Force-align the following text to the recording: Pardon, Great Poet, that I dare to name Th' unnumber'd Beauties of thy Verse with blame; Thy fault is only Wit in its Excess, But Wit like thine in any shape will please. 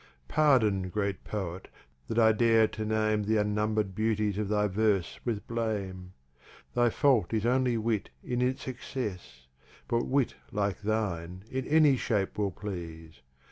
Pardon, 0.27 0.89
Great 0.89 1.23
Poet, 1.23 1.67
that 2.07 2.17
I 2.17 2.31
dare 2.31 2.67
to 2.69 2.85
name 2.85 3.23
Th' 3.25 3.37
unnumber'd 3.37 3.93
Beauties 3.93 4.39
of 4.39 4.49
thy 4.49 4.65
Verse 4.67 5.19
with 5.25 5.45
blame; 5.45 6.13
Thy 6.73 6.89
fault 6.89 7.35
is 7.35 7.45
only 7.45 7.77
Wit 7.77 8.09
in 8.23 8.41
its 8.41 8.67
Excess, 8.67 9.45
But 9.87 10.07
Wit 10.07 10.33
like 10.51 10.81
thine 10.81 11.43
in 11.51 11.67
any 11.67 11.97
shape 11.97 12.39
will 12.39 12.49
please. 12.49 13.21